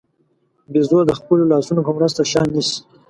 بیزو 0.71 0.99
د 1.05 1.11
خپلو 1.19 1.43
لاسونو 1.51 1.81
په 1.87 1.91
مرسته 1.97 2.21
شیان 2.31 2.47
نیسي. 2.55 2.77